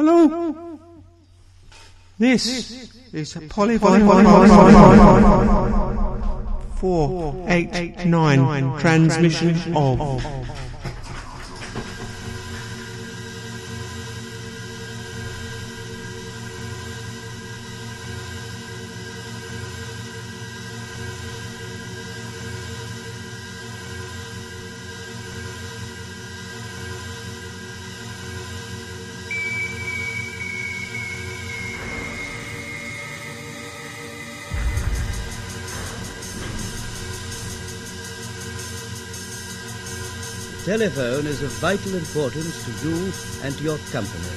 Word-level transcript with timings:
Hello? 0.00 0.80
This 2.18 2.88
is 3.12 3.36
a 3.36 3.40
Polyvinyl 3.40 4.08
489 6.78 8.80
transmission 8.80 9.76
of. 9.76 10.24
Telephone 40.70 41.26
is 41.26 41.42
of 41.42 41.50
vital 41.58 41.96
importance 41.96 42.62
to 42.62 42.70
you 42.86 43.12
and 43.42 43.52
to 43.58 43.64
your 43.64 43.78
company. 43.90 44.30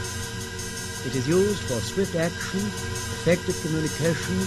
It 1.06 1.14
is 1.14 1.28
used 1.28 1.62
for 1.70 1.78
swift 1.80 2.16
action, 2.16 2.60
effective 3.22 3.54
communication, 3.62 4.42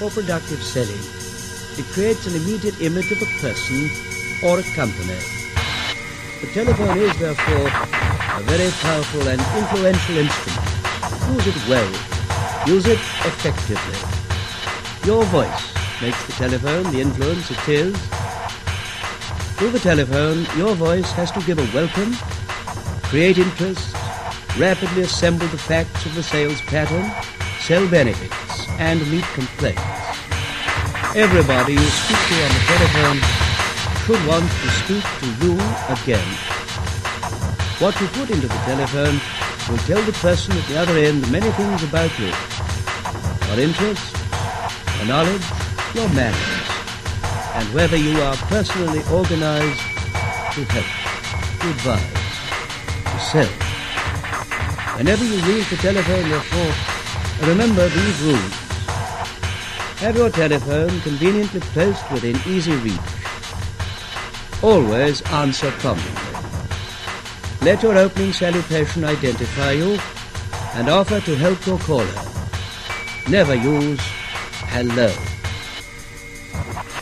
or 0.00 0.08
productive 0.08 0.62
selling. 0.62 1.04
It 1.76 1.84
creates 1.92 2.26
an 2.26 2.40
immediate 2.40 2.80
image 2.80 3.12
of 3.12 3.20
a 3.20 3.28
person 3.44 3.92
or 4.42 4.58
a 4.58 4.62
company. 4.72 5.20
The 6.40 6.48
telephone 6.54 6.96
is, 6.96 7.12
therefore, 7.20 7.68
a 7.68 8.42
very 8.48 8.70
powerful 8.80 9.28
and 9.28 9.40
influential 9.60 10.16
instrument. 10.16 10.64
Use 11.28 11.46
it 11.46 11.68
well. 11.68 11.92
Use 12.66 12.86
it 12.86 13.02
effectively. 13.28 14.00
Your 15.04 15.24
voice 15.24 15.74
makes 16.00 16.24
the 16.24 16.32
telephone 16.32 16.90
the 16.90 17.02
influence 17.02 17.50
it 17.50 17.68
is 17.68 18.11
through 19.62 19.70
the 19.70 19.78
telephone, 19.78 20.44
your 20.58 20.74
voice 20.74 21.12
has 21.12 21.30
to 21.30 21.40
give 21.42 21.56
a 21.56 21.68
welcome, 21.72 22.12
create 23.06 23.38
interest, 23.38 23.94
rapidly 24.58 25.02
assemble 25.02 25.46
the 25.54 25.56
facts 25.56 26.04
of 26.04 26.12
the 26.16 26.22
sales 26.22 26.60
pattern, 26.62 27.06
sell 27.60 27.88
benefits, 27.88 28.68
and 28.80 28.98
meet 29.08 29.22
complaints. 29.38 29.80
Everybody 31.14 31.74
you 31.74 31.90
speak 31.94 32.18
to 32.26 32.36
on 32.42 32.50
the 32.50 32.64
telephone 32.74 33.18
should 34.02 34.22
want 34.26 34.50
to 34.50 34.68
speak 34.82 35.04
to 35.22 35.28
you 35.46 35.54
again. 35.94 36.28
What 37.78 37.94
you 38.00 38.08
put 38.18 38.30
into 38.30 38.48
the 38.48 38.62
telephone 38.66 39.20
will 39.70 39.82
tell 39.86 40.02
the 40.02 40.18
person 40.18 40.58
at 40.58 40.66
the 40.66 40.76
other 40.76 40.98
end 40.98 41.30
many 41.30 41.52
things 41.52 41.84
about 41.84 42.10
you. 42.18 42.34
Your 43.46 43.60
interest, 43.60 44.10
your 44.98 45.06
knowledge, 45.06 45.46
your 45.94 46.08
manners 46.18 46.51
and 47.54 47.74
whether 47.74 47.96
you 47.96 48.20
are 48.20 48.36
personally 48.48 49.02
organized 49.12 49.80
to 50.54 50.64
help, 50.72 50.86
to 51.60 51.70
advise, 51.70 52.12
to 53.04 53.18
sell. 53.20 53.52
Whenever 54.96 55.24
you 55.24 55.36
use 55.54 55.68
the 55.70 55.76
telephone, 55.76 56.28
therefore, 56.28 57.48
remember 57.48 57.88
these 57.88 58.20
rules. 58.22 58.52
Have 60.00 60.16
your 60.16 60.30
telephone 60.30 61.00
conveniently 61.02 61.60
placed 61.60 62.10
within 62.10 62.36
easy 62.46 62.74
reach. 62.76 62.98
Always 64.62 65.22
answer 65.30 65.70
promptly. 65.72 66.10
Let 67.62 67.82
your 67.82 67.96
opening 67.96 68.32
salutation 68.32 69.04
identify 69.04 69.72
you 69.72 69.98
and 70.74 70.88
offer 70.88 71.20
to 71.20 71.36
help 71.36 71.64
your 71.66 71.78
caller. 71.78 72.22
Never 73.28 73.54
use 73.54 74.00
hello. 74.72 75.31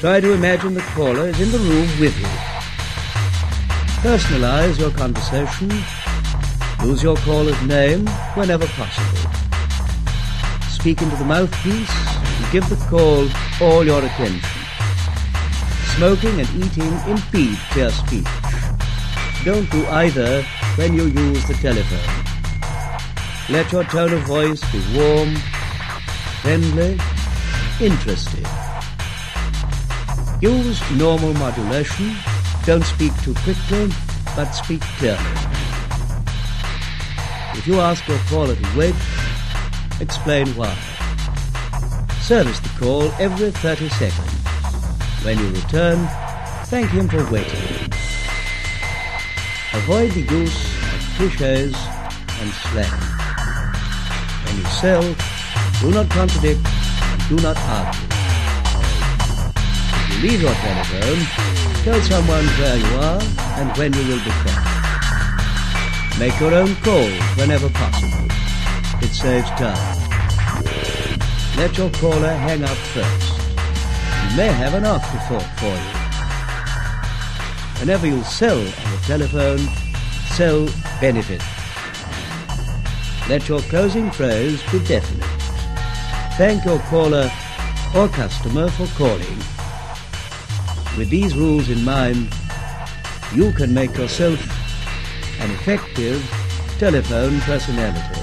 Try 0.00 0.18
to 0.18 0.32
imagine 0.32 0.72
the 0.72 0.80
caller 0.96 1.28
is 1.28 1.38
in 1.42 1.50
the 1.50 1.58
room 1.58 1.86
with 2.00 2.18
you. 2.18 2.26
Personalize 4.00 4.78
your 4.78 4.90
conversation. 4.92 5.70
Use 6.82 7.02
your 7.02 7.16
caller's 7.16 7.60
name 7.64 8.06
whenever 8.32 8.66
possible. 8.68 9.30
Speak 10.70 11.02
into 11.02 11.14
the 11.16 11.26
mouthpiece 11.26 11.94
and 12.16 12.50
give 12.50 12.66
the 12.70 12.76
call 12.88 13.28
all 13.60 13.84
your 13.84 14.02
attention. 14.02 14.40
Smoking 15.96 16.40
and 16.40 16.48
eating 16.64 16.94
impede 17.06 17.58
clear 17.68 17.90
speech. 17.90 18.26
Don't 19.44 19.70
do 19.70 19.86
either 19.88 20.42
when 20.76 20.94
you 20.94 21.08
use 21.08 21.46
the 21.46 21.52
telephone. 21.60 22.24
Let 23.50 23.70
your 23.70 23.84
tone 23.84 24.14
of 24.14 24.22
voice 24.22 24.62
be 24.72 24.82
warm, 24.96 25.36
friendly, 26.40 26.98
interested. 27.82 28.46
Use 30.40 30.80
normal 30.92 31.34
modulation. 31.34 32.16
Don't 32.64 32.82
speak 32.82 33.12
too 33.22 33.34
quickly, 33.44 33.90
but 34.34 34.50
speak 34.52 34.80
clearly. 34.96 35.18
If 37.52 37.66
you 37.66 37.78
ask 37.78 38.08
your 38.08 38.16
caller 38.20 38.54
to 38.54 38.78
wait, 38.78 38.94
explain 40.00 40.46
why. 40.56 40.74
Service 42.22 42.58
the 42.60 42.70
call 42.78 43.12
every 43.18 43.50
30 43.50 43.90
seconds. 43.90 44.32
When 45.24 45.38
you 45.38 45.50
return, 45.50 46.08
thank 46.68 46.88
him 46.88 47.06
for 47.06 47.30
waiting. 47.30 47.92
Avoid 49.74 50.12
the 50.12 50.22
use 50.22 50.74
of 50.94 51.00
cliches 51.16 51.74
and 52.40 52.50
slang. 52.50 53.00
When 54.46 54.56
you 54.56 54.64
sell, 54.80 55.02
do 55.82 55.90
not 55.90 56.08
contradict 56.08 56.60
and 56.64 57.28
do 57.28 57.36
not 57.42 57.58
argue 57.58 58.09
leave 60.22 60.42
your 60.42 60.52
telephone, 60.52 61.18
tell 61.82 62.00
someone 62.02 62.44
where 62.44 62.76
you 62.76 62.94
are 62.96 63.22
and 63.58 63.74
when 63.78 63.90
you 63.94 64.06
will 64.06 64.22
be 64.22 64.30
called. 64.30 66.18
Make 66.18 66.38
your 66.38 66.52
own 66.52 66.74
calls 66.76 67.18
whenever 67.38 67.70
possible. 67.70 68.26
It 69.00 69.14
saves 69.14 69.48
time. 69.50 69.96
Let 71.56 71.78
your 71.78 71.90
caller 71.92 72.34
hang 72.34 72.62
up 72.62 72.76
first. 72.92 73.32
You 74.30 74.36
may 74.36 74.48
have 74.48 74.74
an 74.74 74.84
afterthought 74.84 75.48
for 75.58 75.72
you. 75.72 76.00
Whenever 77.80 78.06
you 78.06 78.22
sell 78.24 78.58
on 78.58 78.66
the 78.66 79.00
telephone, 79.06 79.60
sell 80.36 80.68
benefit. 81.00 81.42
Let 83.26 83.48
your 83.48 83.60
closing 83.60 84.10
phrase 84.10 84.62
be 84.70 84.80
definite. 84.80 85.24
Thank 86.36 86.66
your 86.66 86.78
caller 86.90 87.30
or 87.94 88.08
customer 88.08 88.68
for 88.68 88.86
calling 88.98 89.59
with 90.96 91.08
these 91.10 91.36
rules 91.36 91.68
in 91.70 91.84
mind, 91.84 92.28
you 93.34 93.52
can 93.52 93.72
make 93.72 93.96
yourself 93.96 94.40
an 95.40 95.50
effective 95.50 96.20
telephone 96.78 97.40
personality. 97.40 98.19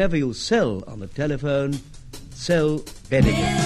Whenever 0.00 0.16
you 0.16 0.32
sell 0.32 0.82
on 0.86 0.98
the 1.00 1.08
telephone, 1.08 1.78
sell 2.30 2.82
Benedict. 3.10 3.59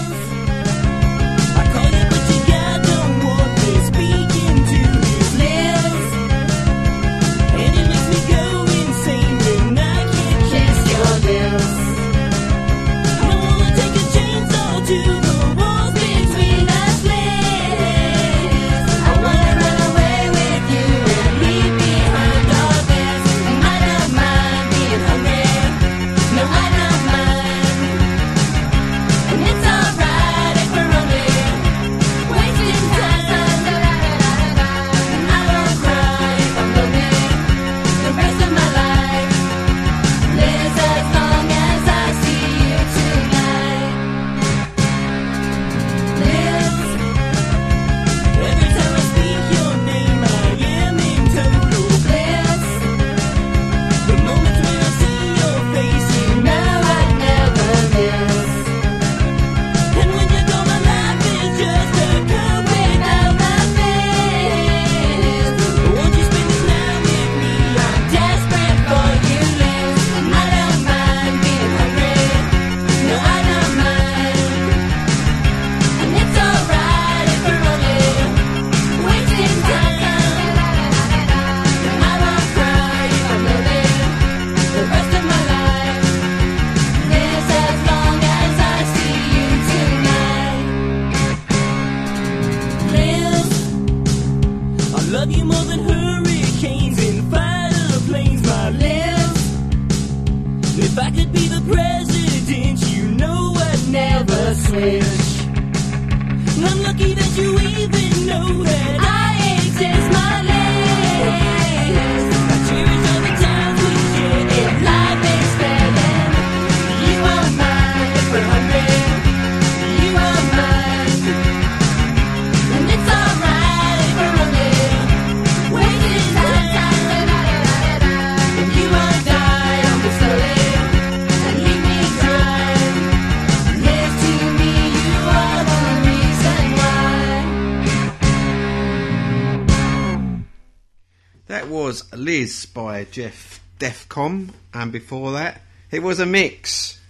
Jeff 142.75 143.61
Defcon, 143.79 144.51
and 144.73 144.91
before 144.91 145.33
that, 145.33 145.61
it 145.91 146.03
was 146.03 146.19
a 146.19 146.27
mix. 146.27 147.01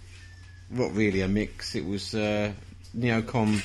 Not 0.69 0.93
really 0.95 1.21
a 1.21 1.27
mix. 1.27 1.75
It 1.75 1.85
was 1.85 2.13
uh, 2.13 2.51
Neocon. 2.95 3.63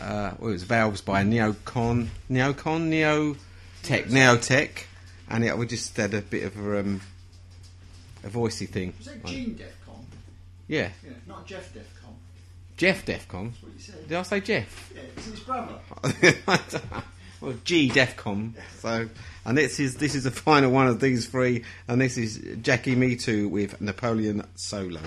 Uh, 0.00 0.32
well, 0.38 0.50
it 0.50 0.52
was 0.52 0.62
valves 0.64 1.00
by 1.00 1.22
Neocon, 1.22 2.08
Neocon, 2.30 2.82
Neo 2.88 3.36
Tech, 3.82 4.06
Neotech, 4.06 4.84
and 5.28 5.44
it, 5.44 5.56
we 5.56 5.66
just 5.66 5.96
had 5.96 6.14
a 6.14 6.20
bit 6.20 6.44
of 6.44 6.56
a, 6.58 6.80
um, 6.80 7.00
a 8.24 8.28
voicey 8.28 8.68
thing. 8.68 8.92
Was 8.98 9.06
that 9.06 9.24
Gene 9.24 9.54
Defcon? 9.54 10.04
Yeah. 10.68 10.90
Yeah, 11.04 11.12
not 11.26 11.46
Jeff 11.46 11.72
Defcon. 11.72 12.14
Jeff 12.76 13.04
Defcon. 13.04 13.52
That's 13.52 13.62
what 13.62 13.72
you 13.72 13.80
said. 13.80 14.08
Did 14.08 14.18
I 14.18 14.22
say 14.22 14.40
Jeff? 14.40 14.92
Yeah, 14.94 15.02
it's 15.16 15.26
his 15.26 15.40
brother. 15.40 15.74
well, 17.40 17.54
G 17.64 17.88
Defcon. 17.90 18.52
So, 18.78 19.08
and 19.44 19.58
this 19.58 19.80
is 19.80 19.96
this 19.96 20.14
is 20.14 20.24
the 20.24 20.30
final 20.30 20.70
one 20.70 20.86
of 20.86 21.00
these 21.00 21.26
three, 21.26 21.64
and 21.88 22.00
this 22.00 22.18
is 22.18 22.40
Jackie 22.62 22.96
Mittoo 22.96 23.48
with 23.48 23.80
Napoleon 23.80 24.44
Solo. 24.56 25.00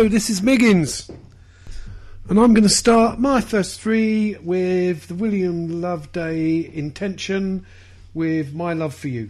Oh, 0.00 0.08
this 0.08 0.30
is 0.30 0.40
Miggins. 0.40 1.10
And 2.30 2.40
I'm 2.40 2.54
going 2.54 2.62
to 2.62 2.70
start 2.70 3.18
my 3.18 3.42
first 3.42 3.82
three 3.82 4.34
with 4.36 5.08
the 5.08 5.14
William 5.14 5.82
Loveday 5.82 6.74
Intention 6.74 7.66
with 8.14 8.54
My 8.54 8.72
Love 8.72 8.94
for 8.94 9.08
You. 9.08 9.28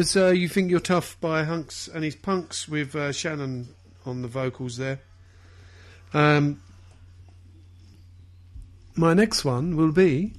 was 0.00 0.16
uh, 0.16 0.28
You 0.28 0.48
Think 0.48 0.70
You're 0.70 0.80
Tough 0.80 1.20
by 1.20 1.44
Hunx 1.44 1.86
and 1.86 2.02
His 2.02 2.16
Punx 2.16 2.66
with 2.66 2.96
uh, 2.96 3.12
Shannon 3.12 3.68
on 4.06 4.22
the 4.22 4.28
vocals 4.28 4.78
there. 4.78 5.00
Um, 6.14 6.62
my 8.96 9.12
next 9.12 9.44
one 9.44 9.76
will 9.76 9.92
be 9.92 10.32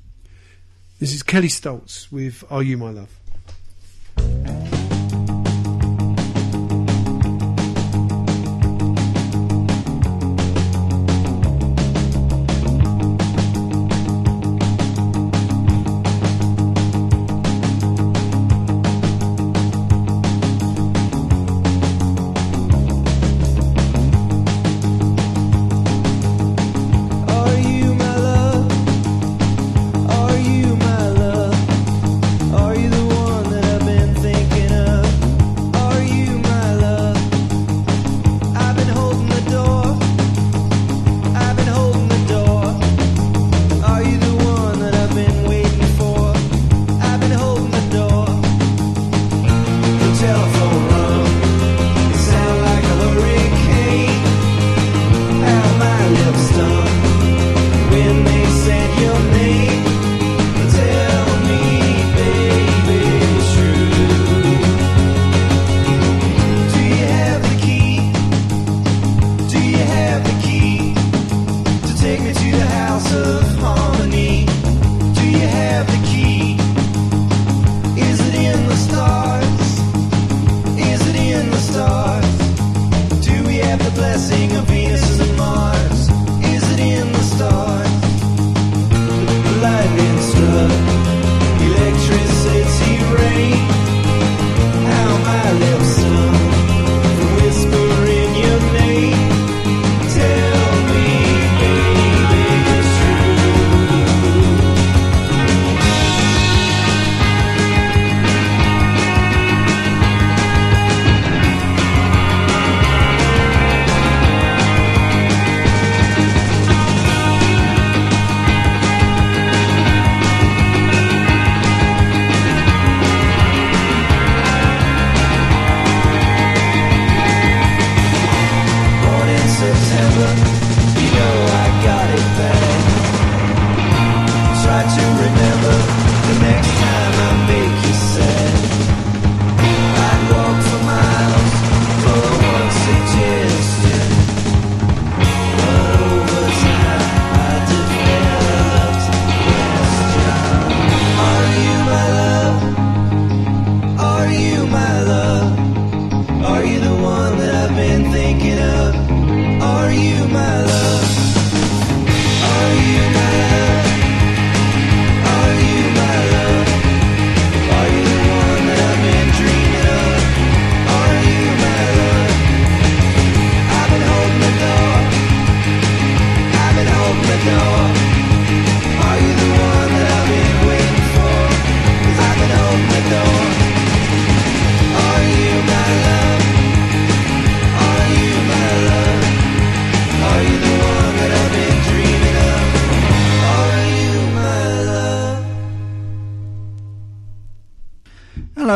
this 0.99 1.13
is 1.13 1.21
Kelley 1.21 1.47
Stoltz 1.47 2.11
with 2.11 2.43
Are 2.49 2.63
You 2.63 2.75
My 2.79 2.89
Love? 2.89 3.20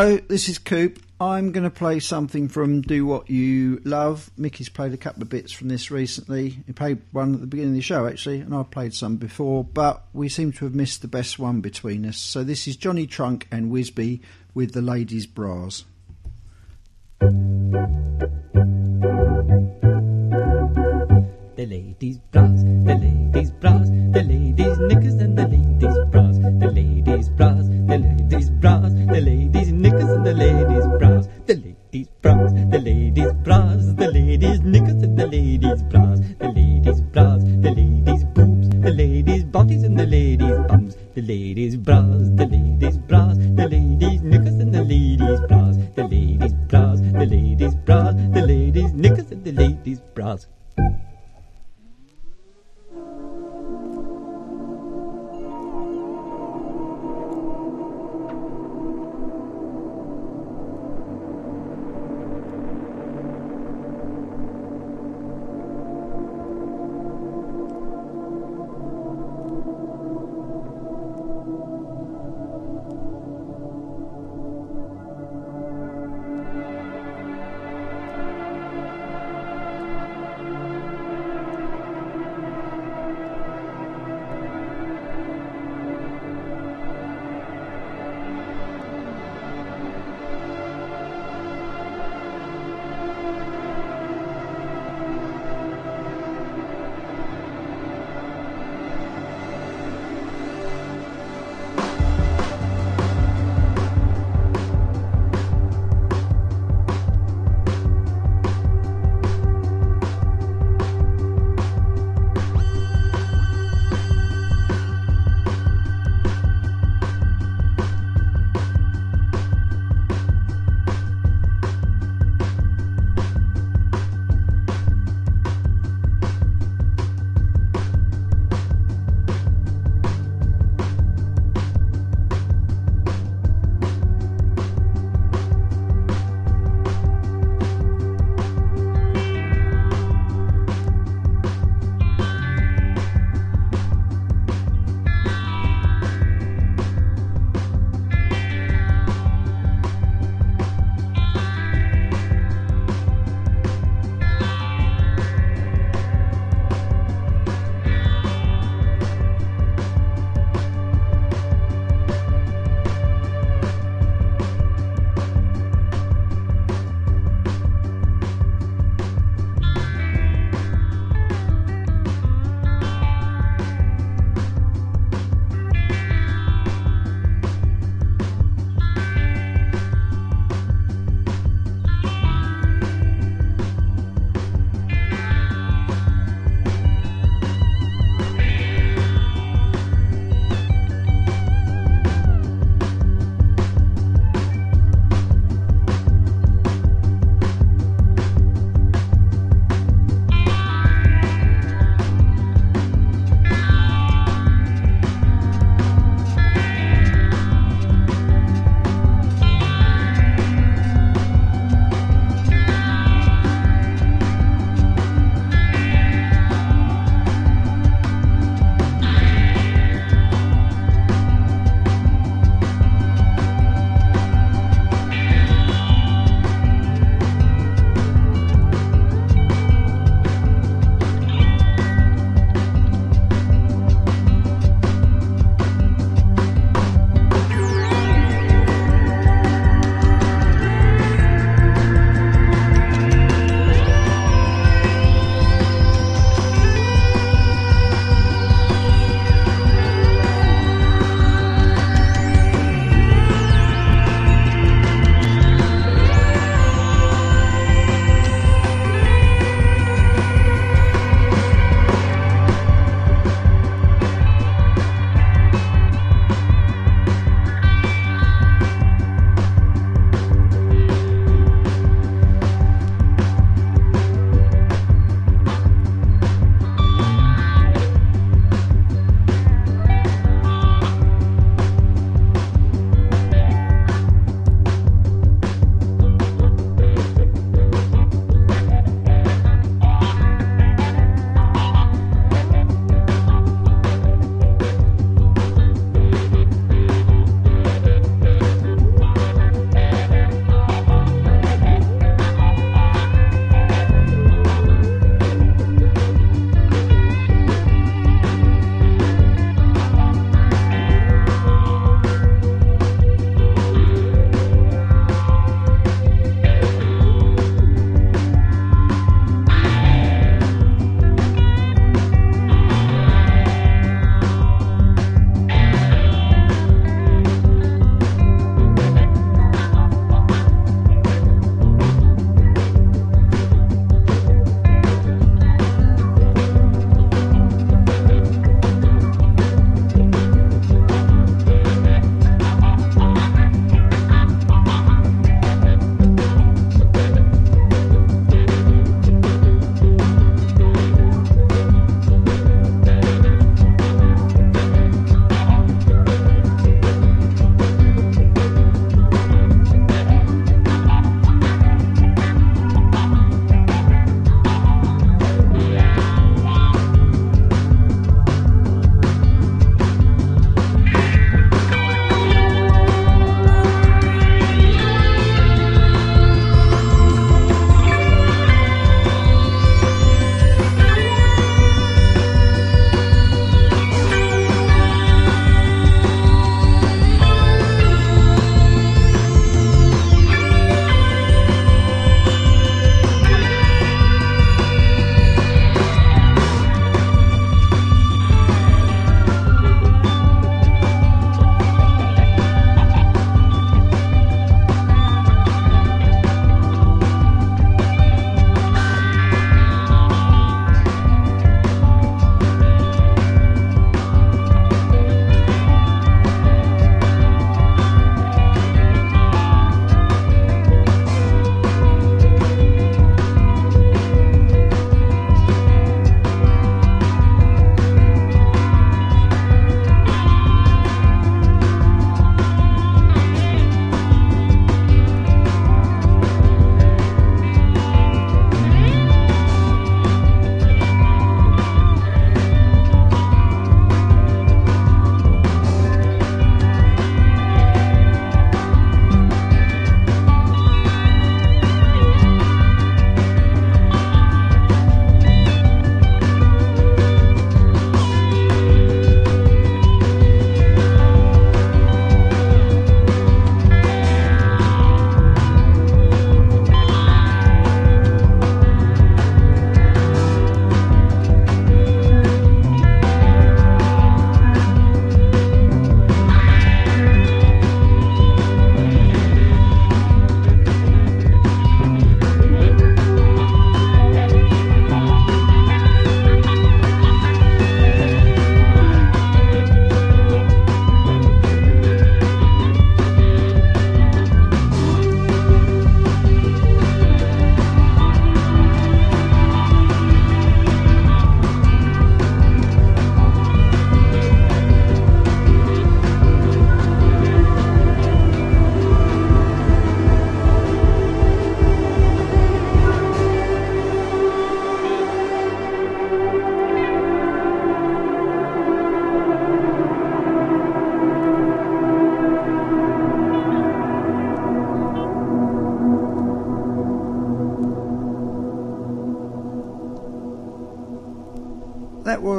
Hello, 0.06 0.20
this 0.28 0.48
is 0.48 0.58
Coop. 0.58 1.02
I'm 1.20 1.50
going 1.50 1.64
to 1.64 1.70
play 1.70 1.98
something 1.98 2.46
from 2.46 2.80
Do 2.80 3.04
What 3.04 3.28
You 3.28 3.82
Love. 3.84 4.30
Mickey's 4.36 4.68
played 4.68 4.92
a 4.92 4.96
couple 4.96 5.20
of 5.20 5.28
bits 5.28 5.50
from 5.50 5.66
this 5.66 5.90
recently. 5.90 6.60
He 6.64 6.72
played 6.72 7.02
one 7.10 7.34
at 7.34 7.40
the 7.40 7.48
beginning 7.48 7.72
of 7.72 7.74
the 7.74 7.82
show, 7.82 8.06
actually, 8.06 8.38
and 8.38 8.54
I've 8.54 8.70
played 8.70 8.94
some 8.94 9.16
before, 9.16 9.64
but 9.64 10.04
we 10.12 10.28
seem 10.28 10.52
to 10.52 10.64
have 10.64 10.76
missed 10.76 11.02
the 11.02 11.08
best 11.08 11.40
one 11.40 11.60
between 11.60 12.06
us. 12.06 12.18
So 12.18 12.44
this 12.44 12.68
is 12.68 12.76
Jonny 12.76 13.08
Trunk 13.08 13.48
and 13.50 13.72
Wisbey 13.72 14.20
with 14.54 14.74
the 14.74 14.80
Ladies' 14.80 15.26
Bras. 15.26 15.82
the 17.18 17.26
ladies' 21.66 22.18
bras, 22.30 22.62
the 22.62 22.94
ladies' 22.94 23.50
bras, 23.50 23.88
the 23.88 24.22
ladies' 24.22 24.78
knickers 24.78 25.14
and 25.14 25.36
the 25.36 25.48
ladies' 25.48 26.05
ladies' 35.36 35.82
bras, 35.82 36.20
the 36.38 36.48
ladies' 36.48 37.00
bras, 37.12 37.42
the 37.64 37.72
ladies' 37.78 38.24
boobs, 38.36 38.68
the 38.84 38.92
ladies' 38.92 39.44
bodies 39.44 39.82
and 39.82 39.98
the 39.98 40.06
ladies' 40.06 40.60
bums, 40.68 40.96
the 41.14 41.22
ladies' 41.22 41.76
bras, 41.76 42.28
the 42.40 42.46
ladies' 42.46 42.98
bras, 43.08 43.36
the 43.60 43.68
ladies' 43.68 44.22
knickers 44.22 44.58
and 44.64 44.74
the 44.74 44.84
ladies' 44.84 45.40
bras, 45.48 45.76
the 45.94 46.04
ladies' 46.14 46.54
bras, 46.70 47.00
the 47.00 47.26
ladies' 47.34 47.74
bras, 47.74 48.14
the 48.36 48.46
ladies' 48.46 48.92
knickers 48.94 49.30
and 49.30 49.44
the 49.44 49.52
ladies' 49.52 50.00
bras. 50.14 50.46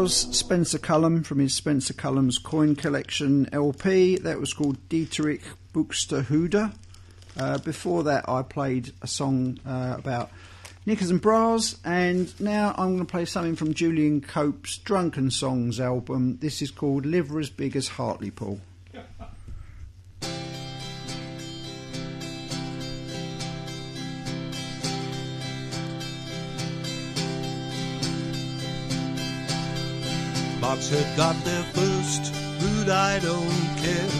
Was 0.07 0.37
Spencer 0.37 0.77
Cullum 0.77 1.21
from 1.23 1.39
his 1.39 1.53
Spencer 1.53 1.93
Cullum's 1.93 2.37
Coin 2.37 2.77
Collection 2.77 3.49
LP. 3.51 4.15
That 4.15 4.39
was 4.39 4.53
called 4.53 4.77
Dieterich 4.87 5.41
Buxtehude. 5.73 6.73
Uh, 7.37 7.57
before 7.57 8.03
that, 8.03 8.29
I 8.29 8.41
played 8.43 8.93
a 9.01 9.07
song 9.07 9.59
uh, 9.65 9.95
about 9.97 10.31
knickers 10.85 11.09
and 11.09 11.19
bras, 11.19 11.75
and 11.83 12.33
now 12.39 12.73
I'm 12.77 12.95
going 12.95 12.99
to 12.99 13.11
play 13.11 13.25
something 13.25 13.57
from 13.57 13.73
Julian 13.73 14.21
Cope's 14.21 14.77
Drunken 14.77 15.29
Songs 15.29 15.77
album. 15.77 16.37
This 16.37 16.61
is 16.61 16.71
called 16.71 17.05
Liver 17.05 17.41
as 17.41 17.49
Big 17.49 17.75
as 17.75 17.89
Hartlepool. 17.89 18.61
Had 30.67 31.15
got 31.15 31.35
there 31.45 31.63
first, 31.73 32.33
but 32.59 32.89
I 32.89 33.19
don't 33.19 33.77
care. 33.77 34.11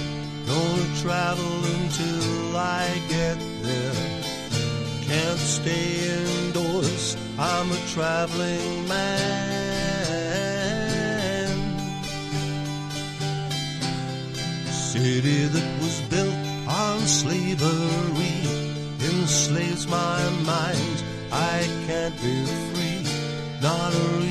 Gonna 0.47 0.95
travel 1.01 1.65
until 1.75 2.55
I 2.55 2.88
get 3.10 3.38
there. 3.62 3.93
Can't 5.03 5.38
stay 5.38 6.10
indoors, 6.10 7.17
I'm 7.38 7.69
a 7.69 7.77
traveling 7.93 8.88
man. 8.88 9.27
City 14.71 15.47
that 15.47 15.81
was 15.81 16.01
built 16.10 16.33
on 16.65 16.99
slavery 17.01 18.47
enslaves 18.99 19.86
my 19.86 20.29
mind. 20.43 21.03
I 21.29 21.67
can't 21.86 22.15
be 22.15 22.45
free, 22.45 23.03
not 23.62 23.93
a 23.93 24.27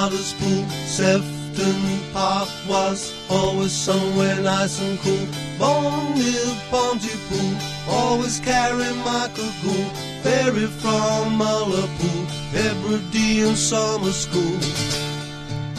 in 0.00 0.12
Otterspool. 0.12 0.70
Sefton 0.86 2.12
Park 2.12 2.48
was 2.68 3.12
always 3.28 3.72
somewhere 3.72 4.40
nice 4.40 4.80
and 4.80 4.98
cool. 5.00 5.26
Born 5.58 6.14
near 6.14 6.56
Pontypool, 6.70 7.56
always 7.88 8.40
carry 8.40 8.92
Michael 9.04 9.52
Gould. 9.62 9.96
Ferry 10.22 10.66
from 10.66 11.40
Ullapool, 11.40 12.26
Hebridean 12.52 13.56
summer 13.56 14.12
school. 14.12 14.60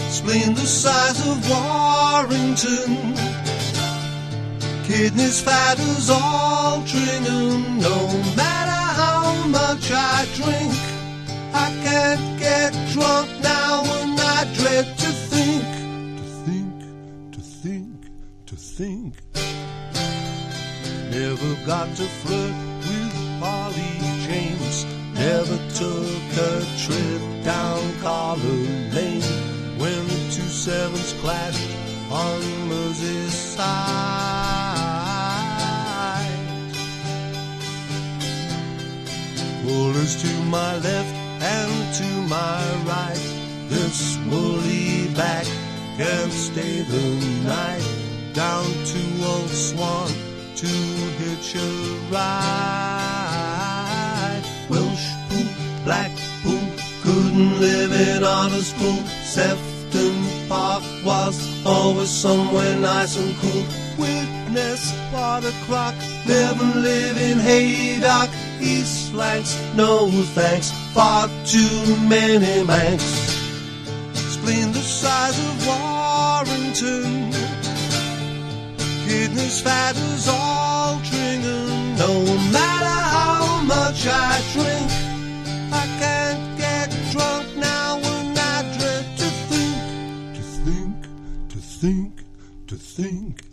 Spleen 0.10 0.53
the 0.53 0.65
size 0.65 1.19
of 1.27 1.38
Warrington 1.49 3.15
kidneys 4.84 5.39
fat 5.41 5.79
as 5.79 6.10
Altrincham. 6.10 7.79
No 7.79 8.07
matter 8.36 8.81
how 9.01 9.47
much 9.47 9.89
I 9.91 10.27
drink, 10.36 10.73
I 11.53 11.69
can't 11.84 12.39
get 12.39 12.73
drunk 12.91 13.29
now 13.41 14.00
dread 14.62 14.86
to 14.95 15.12
think, 15.34 15.65
to 16.17 16.24
think, 16.45 17.34
to 17.34 17.41
think, 17.41 17.97
to 18.45 18.56
think. 18.56 19.15
Never 21.10 21.52
got 21.65 21.88
to 21.95 22.06
flirt 22.21 22.56
with 22.88 23.13
Polly 23.39 23.97
James. 24.28 24.86
Never 25.15 25.58
took 25.82 26.28
a 26.50 26.54
trip 26.84 27.21
down 27.43 27.82
Collar 28.02 28.62
Lane 28.95 29.24
when 29.80 30.02
the 30.08 30.21
two 30.36 30.50
sevens 30.65 31.13
clashed 31.21 31.71
on 32.12 32.41
Merseyside. 32.69 33.65
Pullers 39.63 40.21
to 40.21 40.32
my 40.58 40.78
left 40.78 41.15
and 41.41 41.95
to 41.95 42.10
my 42.30 42.62
right. 42.86 43.40
This 43.71 44.19
woolly 44.29 45.07
back 45.15 45.47
can 45.95 46.29
stay 46.29 46.81
the 46.81 47.07
night. 47.47 47.88
Down 48.34 48.65
to 48.65 49.01
Old 49.23 49.49
Swan 49.49 50.12
to 50.57 50.67
hitch 50.67 51.55
a 51.55 51.69
ride. 52.12 53.31
Welsh 54.69 55.07
pool, 55.29 55.47
black 55.86 56.12
pool, 56.43 56.67
couldn't 57.01 57.62
live 57.62 57.93
in 57.93 58.25
honest 58.25 58.75
pool. 58.75 59.05
Sefton 59.23 60.17
Park 60.49 60.84
was 61.05 61.39
always 61.65 62.10
somewhere 62.10 62.75
nice 62.77 63.15
and 63.15 63.34
cool. 63.38 63.65
Witness 63.97 64.93
water 65.13 65.53
crock, 65.65 65.95
never 66.27 66.65
live 66.77 67.17
in 67.17 67.39
Haydock. 67.39 68.29
East 68.60 69.13
Lancs, 69.13 69.55
no 69.75 70.12
thanks, 70.36 70.71
far 70.93 71.29
too 71.45 71.95
many 72.10 72.65
manx. 72.65 73.40
Spleen 74.41 74.71
the 74.71 74.80
size 74.80 75.38
of 75.38 75.67
Warrington, 75.67 77.32
kidneys 79.06 79.62
fat 79.62 79.95
as 79.95 80.27
Altrincham. 80.27 81.95
No 81.99 82.13
matter 82.51 82.97
how 83.15 83.62
much 83.62 84.08
I 84.08 84.41
drink, 84.54 84.89
I 85.71 85.86
can't 86.01 86.58
get 86.58 86.89
drunk 87.12 87.56
now 87.58 87.97
and 87.97 88.36
I 88.36 88.63
dread 88.80 89.06
to 89.21 89.30
think, 89.49 90.36
to 90.38 90.43
think, 90.65 90.97
to 91.49 91.58
think, 91.60 92.13
to 92.65 92.75
think. 92.77 93.43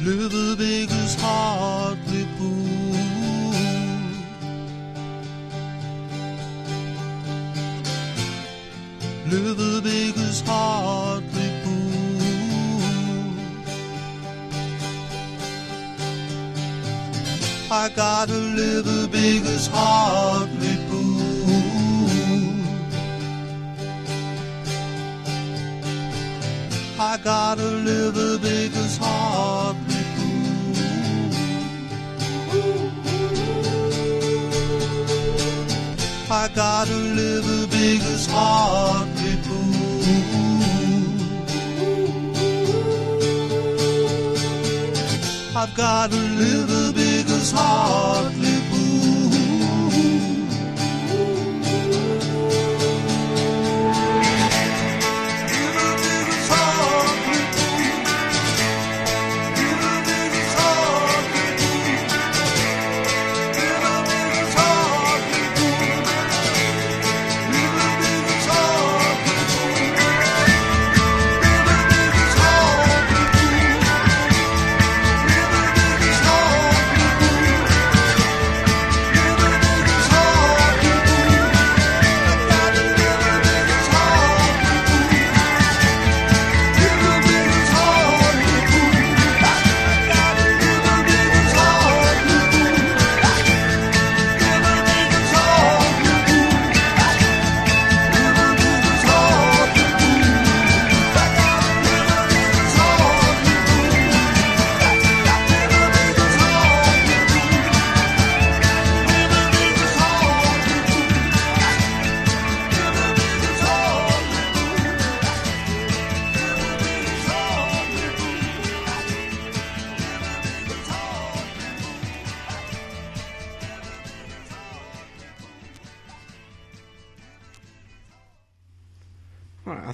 Liver 0.00 0.56
big 0.56 0.90
as 0.90 1.14
Hartlepool. 1.20 3.03
I 17.84 17.90
got 17.90 18.30
a 18.30 18.32
liver 18.32 19.06
big 19.08 19.44
as 19.44 19.66
Hartlepool. 19.66 21.20
I 26.98 27.18
got 27.22 27.58
a 27.58 27.70
liver 27.88 28.38
big 28.38 28.72
as 28.74 28.96
Hartlepool. 28.96 29.84
I 36.30 36.48
got 36.54 36.88
a 36.88 37.00
liver 37.20 37.66
big 37.66 38.00
as 38.00 38.26
Hartlepool. 38.30 39.74
I've 45.56 45.74
got 45.74 46.12
a 46.12 46.16
liver 46.16 46.83
big 47.52 47.60
as 47.60 48.43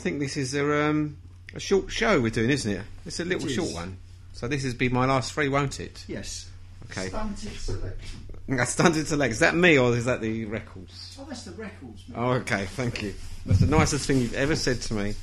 think 0.01 0.19
this 0.21 0.37
is 0.37 0.55
a, 0.55 0.85
um, 0.89 1.17
a 1.55 1.61
short 1.61 1.91
show 1.91 2.21
we're 2.21 2.31
doing, 2.31 2.51
isn't 2.51 2.71
it? 2.73 2.83
It's 3.07 3.21
a 3.21 3.25
little 3.25 3.45
It 3.45 3.51
is. 3.51 3.55
short 3.57 3.73
one. 3.73 3.99
So 4.33 4.49
this 4.49 4.63
has 4.65 4.75
been 4.75 4.93
my 4.93 5.05
last 5.07 5.33
three, 5.33 5.49
won't 5.49 5.81
it? 5.81 6.05
Yes. 6.09 6.49
Okay. 6.91 7.09
Stunted 7.09 7.53
selection. 7.59 8.19
Stunted 8.67 9.07
select. 9.07 9.33
Is 9.33 9.39
that 9.41 9.55
me 9.55 9.79
or 9.79 9.95
is 9.97 10.07
that 10.07 10.21
the 10.21 10.45
records? 10.47 11.17
Oh, 11.21 11.27
that's 11.29 11.43
the 11.45 11.53
records. 11.53 12.05
mate. 12.09 12.17
Oh, 12.19 12.31
okay, 12.33 12.65
thank 12.67 13.03
you. 13.03 13.15
That's 13.47 13.61
the 13.61 13.67
nicest 13.67 14.07
thing 14.07 14.19
you've 14.21 14.35
ever 14.35 14.57
said 14.57 14.81
to 14.83 14.95
me. 14.95 15.15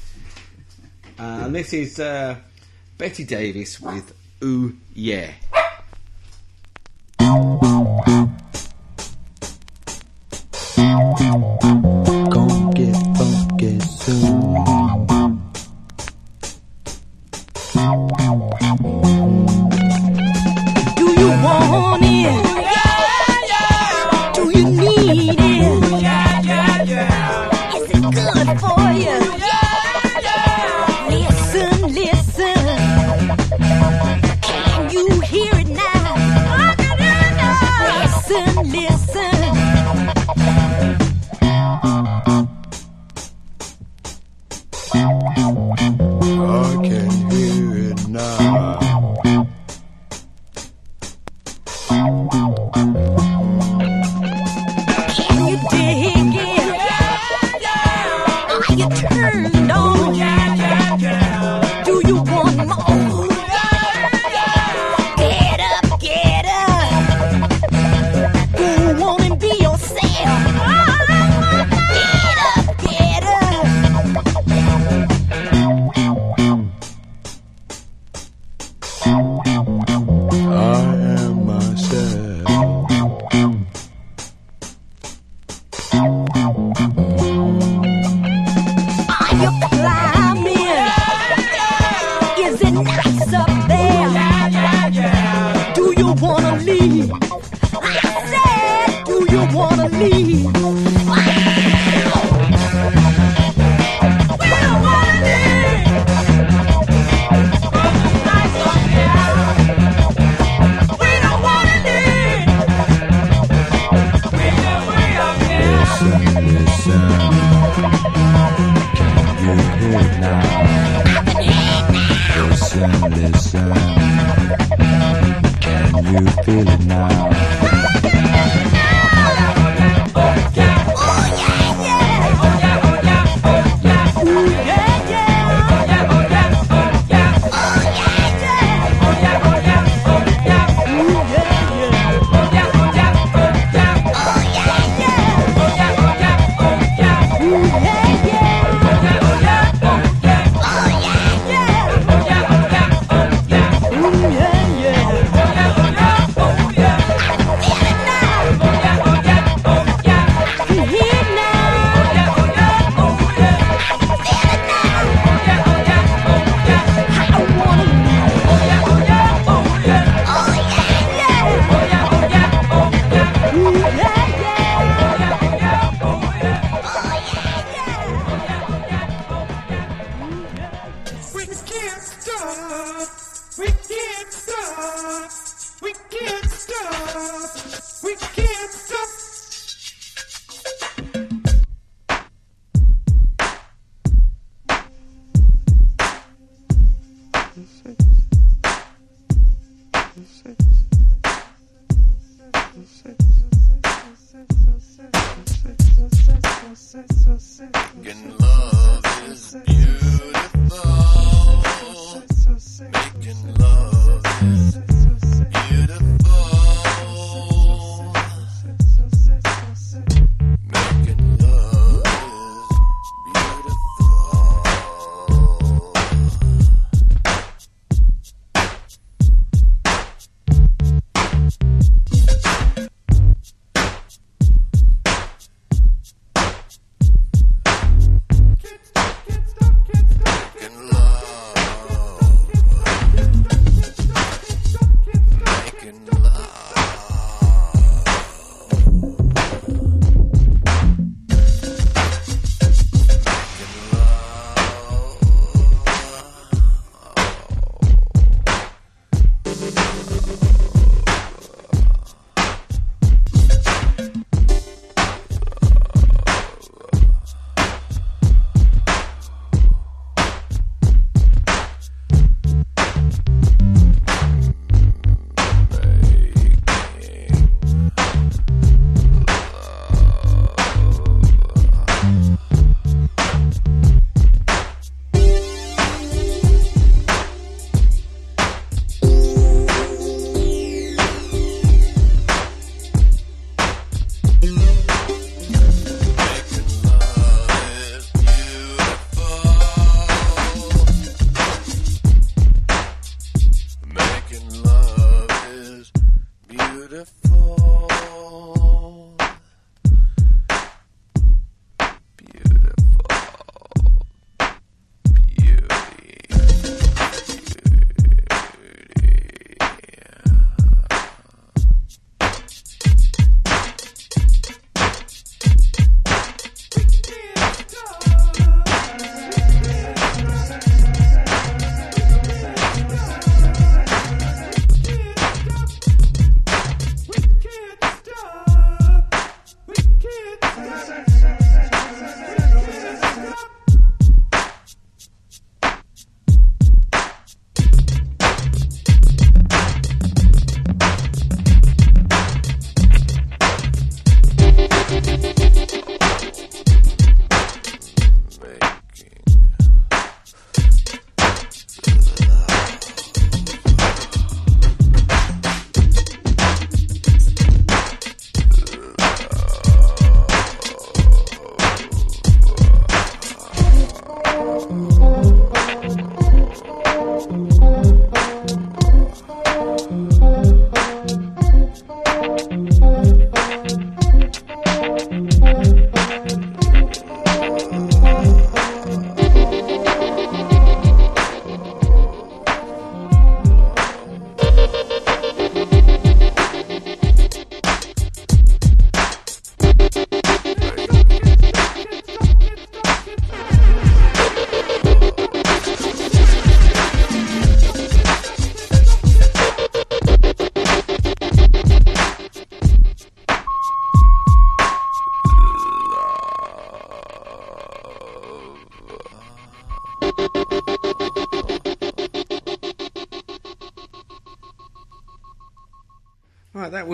Uh, 1.20 1.42
and 1.46 1.56
this 1.56 1.74
is 1.74 2.00
uh, 2.00 2.36
Betty 2.98 3.24
Davis 3.24 3.82
with 3.82 4.14
Ooh 4.44 4.76
Yeah. 4.94 5.32
Wanna 100.00 100.67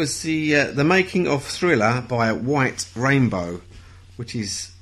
was 0.03 0.21
the 0.23 0.53
uh, 0.53 0.71
the 0.71 0.83
making 0.83 1.29
of 1.29 1.45
Thriller 1.45 2.03
by 2.05 2.33
White 2.33 2.85
Rainbow, 2.93 3.61
which 4.17 4.35
is 4.35 4.73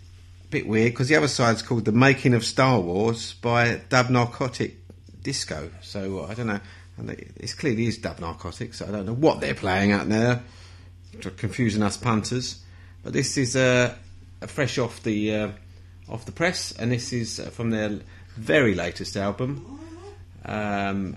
a 0.46 0.48
bit 0.48 0.66
weird 0.66 0.94
because 0.94 1.10
the 1.10 1.16
other 1.16 1.28
side's 1.28 1.62
called 1.62 1.86
the 1.86 1.92
making 1.92 2.34
of 2.34 2.44
Star 2.44 2.80
Wars 2.80 3.36
by 3.36 3.82
Dub 3.90 4.10
Narcotic 4.10 4.78
Disco. 5.22 5.70
So 5.84 6.26
I 6.26 6.34
don't 6.34 6.48
know, 6.48 6.60
and 6.98 7.12
it 7.12 7.56
clearly 7.56 7.86
is 7.86 8.00
Dub 8.00 8.20
Narcotic, 8.20 8.74
So 8.74 8.88
I 8.88 8.90
don't 8.90 9.06
know 9.06 9.14
what 9.14 9.42
they're 9.42 9.54
playing 9.54 9.92
out 9.92 10.10
there, 10.10 10.42
confusing 11.38 11.84
us 11.84 11.98
punters. 11.98 12.60
But 13.04 13.14
this 13.14 13.38
is 13.38 13.56
uh, 13.56 13.94
fresh 14.48 14.80
off 14.80 15.04
the 15.04 15.36
uh, 15.36 15.52
off 16.10 16.26
the 16.26 16.32
press, 16.32 16.72
and 16.72 16.92
this 16.92 17.14
is 17.14 17.40
uh, 17.40 17.52
from 17.52 17.70
their 17.70 18.00
very 18.38 18.74
latest 18.74 19.16
album. 19.16 19.80
Um, 20.46 21.16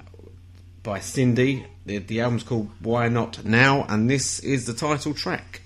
by 0.85 1.01
Cindy. 1.01 1.67
The, 1.87 1.99
the 1.99 2.21
album's 2.21 2.45
called 2.45 2.71
Why 2.81 3.09
Not 3.09 3.45
Now, 3.45 3.85
and 3.89 4.09
this 4.09 4.39
is 4.39 4.67
the 4.67 4.75
title 4.75 5.15
track. 5.15 5.63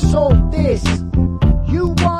never 0.00 0.12
sold 0.12 0.52
this. 0.52 0.84
You 1.68 1.94
want 1.98 2.19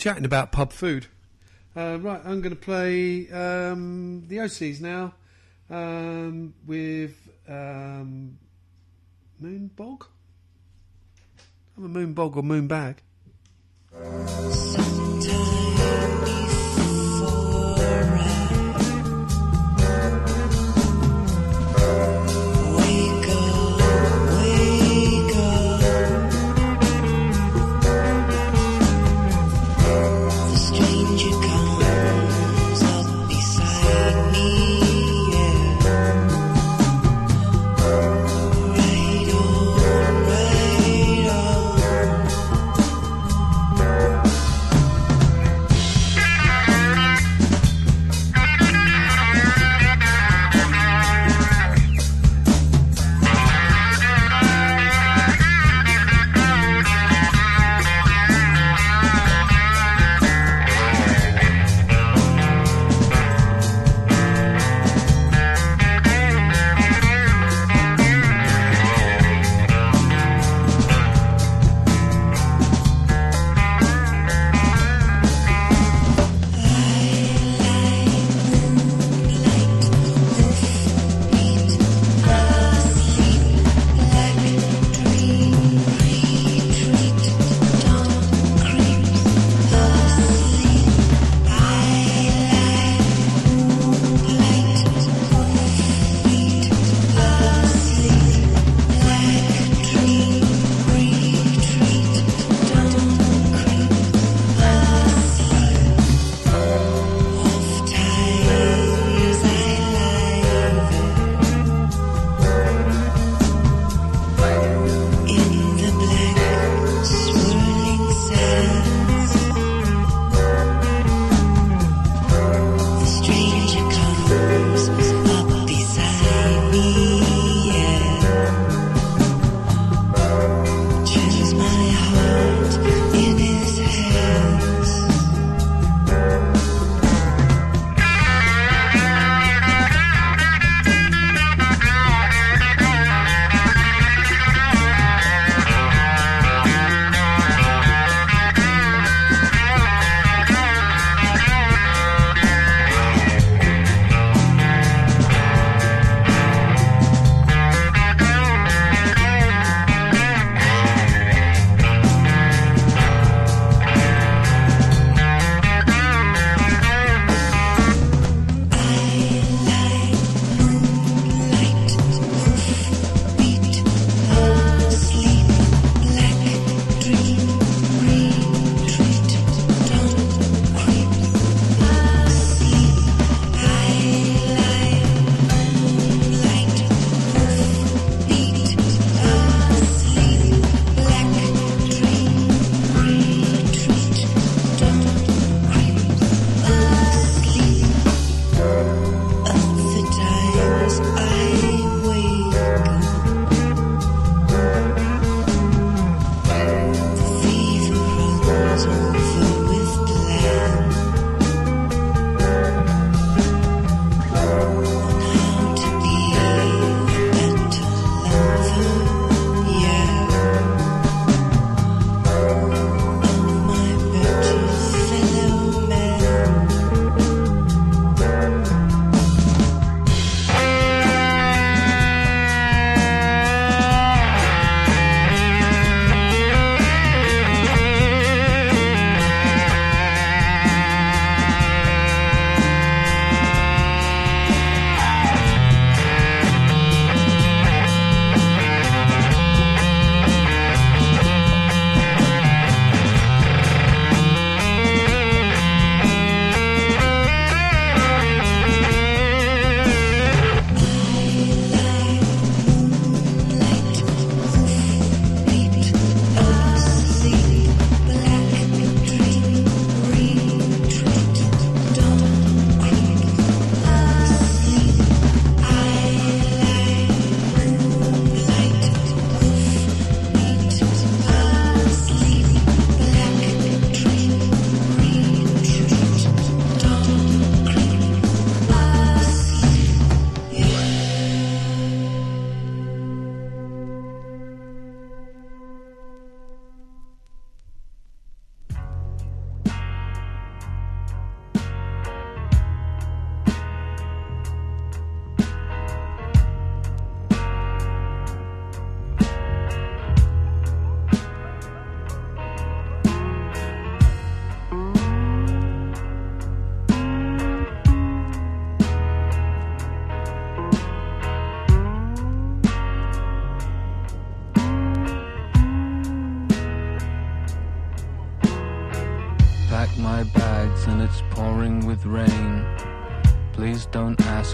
chatting 0.00 0.24
about 0.24 0.50
pub 0.50 0.72
food. 0.72 1.06
Uh, 1.76 1.98
right, 2.00 2.20
I'm 2.24 2.40
going 2.40 2.54
to 2.54 2.60
play 2.60 3.30
um, 3.30 4.24
the 4.26 4.38
OCs 4.38 4.80
now 4.80 5.14
um, 5.68 6.54
with 6.66 7.14
um, 7.46 8.38
Moonbog. 9.42 10.06
I'm 11.76 11.84
a 11.84 11.88
Moonbog 11.88 12.36
or 12.36 12.42
Moonbag. 12.42 12.68
Bag? 12.68 13.02
before 17.20 18.19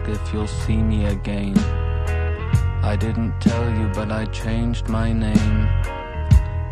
if 0.08 0.32
you'll 0.32 0.46
see 0.46 0.76
me 0.76 1.06
again. 1.06 1.56
I 2.82 2.96
didn't 2.96 3.40
tell 3.40 3.68
you, 3.70 3.88
but 3.94 4.12
I 4.12 4.26
changed 4.26 4.88
my 4.88 5.12
name. 5.12 5.68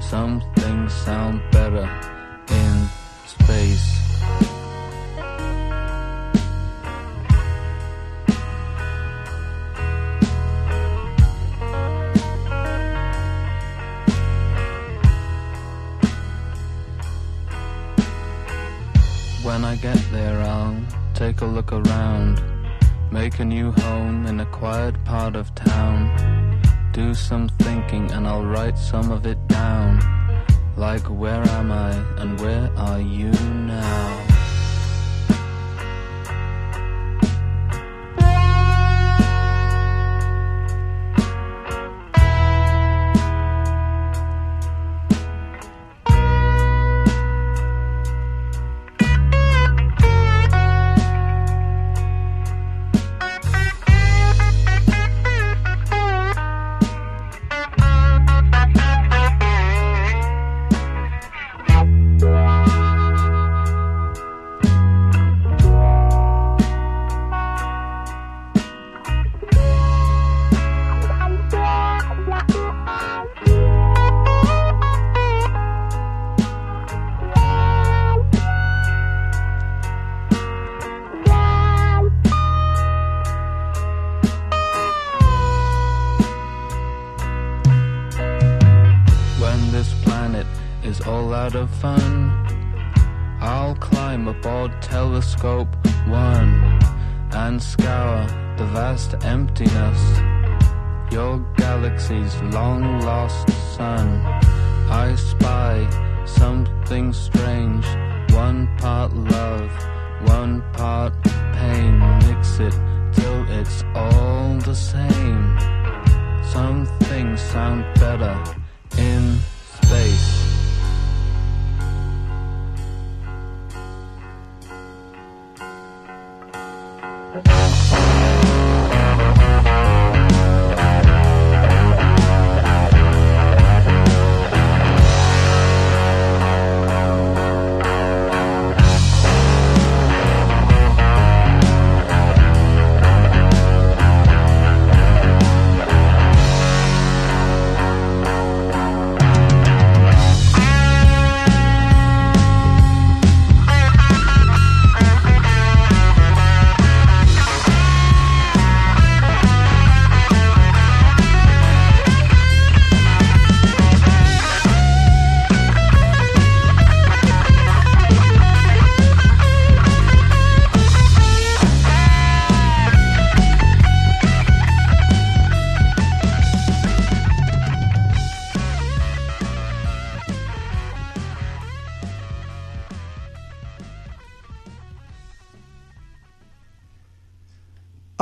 Some 0.01 0.41
things 0.57 0.93
sound 0.93 1.43
better 1.51 1.89
in 2.49 2.89
space. 3.27 4.01
When 19.43 19.65
I 19.65 19.77
get 19.77 19.99
there, 20.13 20.41
I'll 20.43 20.81
take 21.15 21.41
a 21.41 21.47
look 21.47 21.73
around. 21.73 22.54
Make 23.15 23.39
a 23.39 23.45
new 23.45 23.71
home 23.71 24.27
in 24.27 24.41
a 24.41 24.47
quiet 24.47 24.97
part 25.05 25.37
of 25.37 25.55
town. 25.55 26.61
Do 26.91 27.15
some 27.15 27.49
thinking 27.61 28.11
and 28.11 28.27
I'll 28.27 28.45
write 28.45 28.77
some 28.77 29.13
of 29.13 29.25
it 29.25 29.39
down. 29.47 30.01
Like, 30.77 31.03
where 31.03 31.49
am 31.51 31.71
I 31.71 31.93
and 32.21 32.41
where 32.41 32.69
are 32.77 33.01
you 33.01 33.31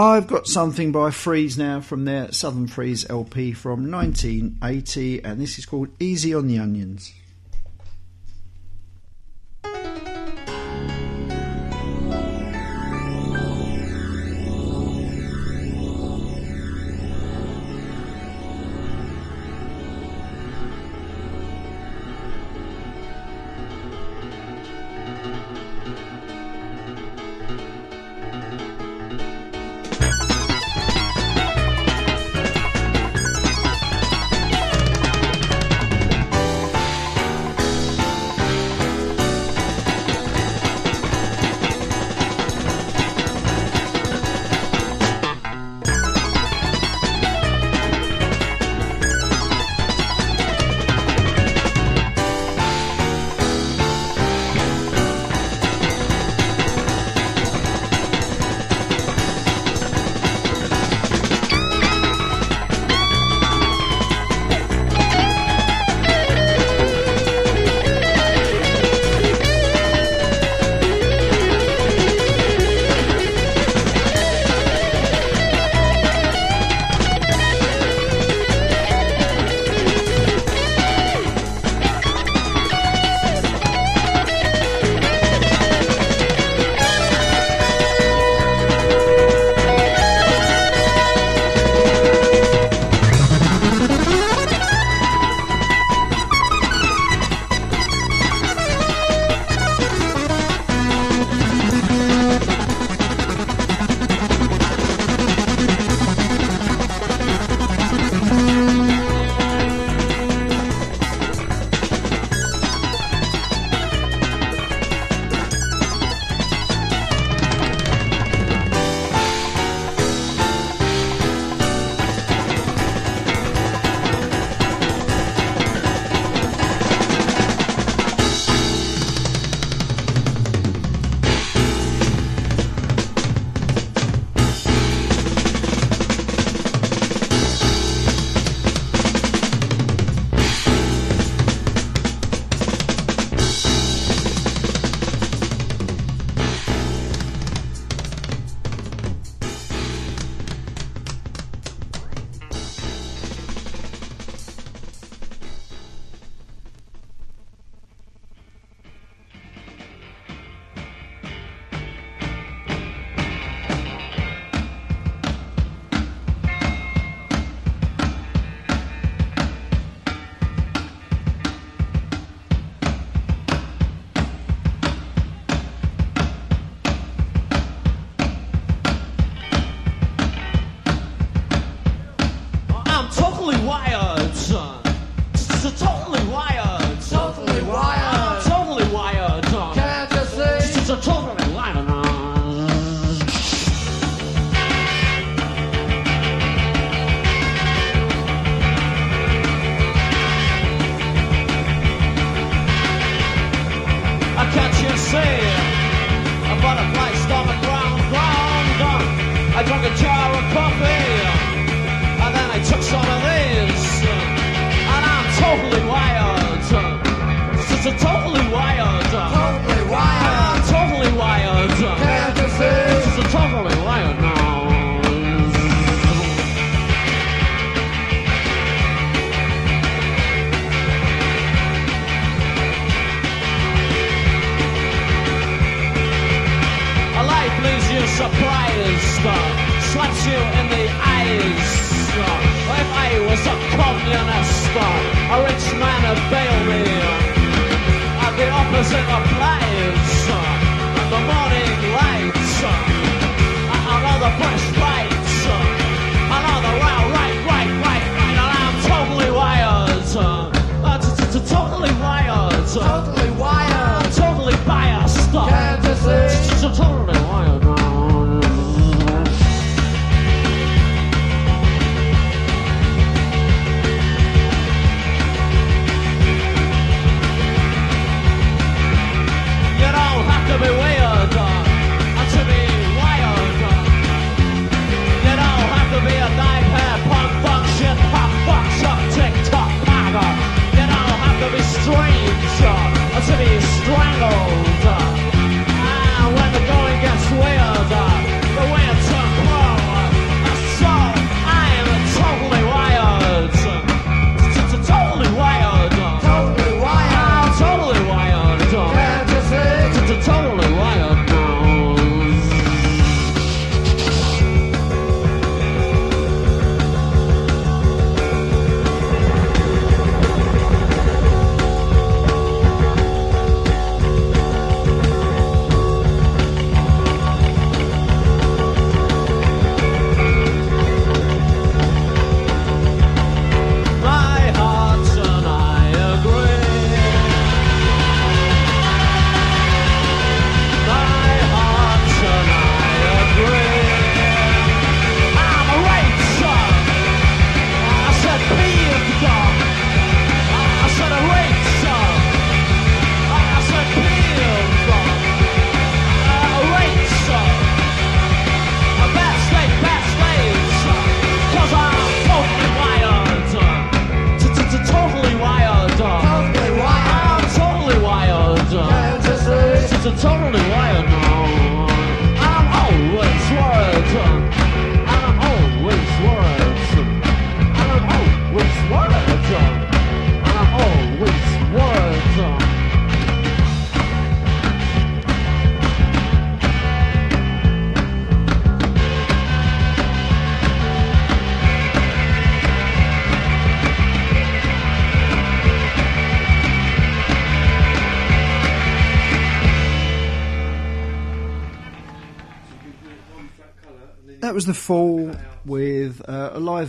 I've 0.02 0.26
got 0.26 0.48
something 0.48 0.90
by 0.90 1.10
Freeez 1.10 1.56
now 1.56 1.80
from 1.80 2.06
their 2.06 2.32
Southern 2.32 2.66
Freeez 2.66 3.08
LP 3.08 3.52
from 3.52 3.88
1980, 3.88 5.22
and 5.22 5.40
this 5.40 5.60
is 5.60 5.64
called 5.64 5.90
Easy 6.00 6.34
on 6.34 6.48
the 6.48 6.58
Onions. 6.58 7.14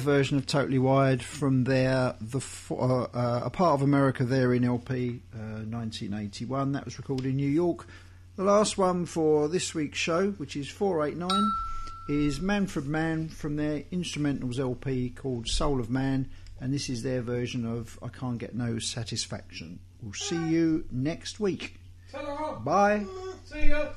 version 0.04 0.38
of 0.38 0.46
Totally 0.46 0.78
Wired 0.78 1.24
from 1.24 1.64
their 1.64 2.16
the 2.22 2.44
uh, 2.70 2.74
uh, 2.74 3.42
a 3.46 3.50
part 3.50 3.74
of 3.74 3.82
America 3.82 4.24
Therein 4.24 4.64
LP 4.64 5.22
uh, 5.34 5.64
1981. 5.66 6.74
That 6.74 6.86
was 6.86 6.98
recorded 6.98 7.28
in 7.28 7.38
New 7.38 7.50
York. 7.50 7.88
The 8.36 8.44
last 8.44 8.78
one 8.78 9.06
for 9.06 9.48
this 9.48 9.74
week's 9.74 9.98
show, 9.98 10.32
which 10.32 10.56
is 10.56 10.70
489, 10.70 11.52
is 12.10 12.42
Manfred 12.42 12.86
Mann 12.86 13.30
from 13.30 13.56
their 13.56 13.82
instrumentals 13.92 14.60
LP 14.60 15.10
called 15.10 15.48
Soul 15.48 15.80
of 15.80 15.90
Mann, 15.90 16.30
and 16.60 16.74
this 16.74 16.90
is 16.90 17.04
their 17.04 17.22
version 17.22 17.66
of 17.66 17.98
I 18.04 18.10
Can't 18.10 18.38
Get 18.38 18.54
No 18.56 18.80
Satisfaction. 18.80 19.80
We'll 20.02 20.14
see 20.14 20.50
you 20.50 20.86
next 20.92 21.40
week. 21.40 21.80
Bye. 22.64 23.06
See 23.46 23.70
ya. 23.70 23.90